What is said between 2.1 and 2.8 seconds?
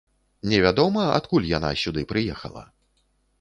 прыехала?